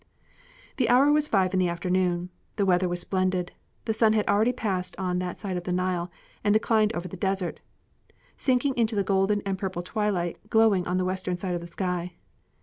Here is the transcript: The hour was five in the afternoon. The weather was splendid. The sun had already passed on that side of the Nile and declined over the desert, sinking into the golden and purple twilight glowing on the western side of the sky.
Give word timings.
The 0.77 0.89
hour 0.89 1.11
was 1.11 1.27
five 1.27 1.53
in 1.53 1.59
the 1.59 1.67
afternoon. 1.69 2.31
The 2.55 2.65
weather 2.65 2.89
was 2.89 2.99
splendid. 2.99 3.51
The 3.85 3.93
sun 3.93 4.13
had 4.13 4.27
already 4.27 4.51
passed 4.51 4.95
on 4.97 5.19
that 5.19 5.37
side 5.37 5.57
of 5.57 5.63
the 5.63 5.71
Nile 5.71 6.09
and 6.43 6.53
declined 6.55 6.91
over 6.93 7.07
the 7.07 7.15
desert, 7.15 7.61
sinking 8.35 8.73
into 8.75 8.95
the 8.95 9.03
golden 9.03 9.43
and 9.45 9.59
purple 9.59 9.83
twilight 9.83 10.39
glowing 10.49 10.87
on 10.87 10.97
the 10.97 11.05
western 11.05 11.37
side 11.37 11.53
of 11.53 11.61
the 11.61 11.67
sky. 11.67 12.13